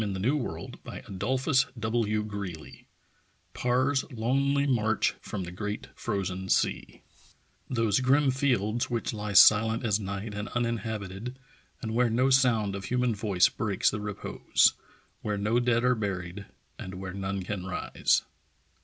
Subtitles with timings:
[0.01, 2.87] PARR'S LONELY MARCH FROM THE GREAT FROZEN SEA
[3.53, 7.03] PARR'S LONELY MARCH FROM THE GREAT FROZEN SEA
[7.69, 11.37] Those grim fields which he silent as night and unin habited,
[11.83, 14.73] and where no sound of human voice breaks the re pose,
[15.21, 16.47] where no dead are buried
[16.79, 18.23] and where none can rise.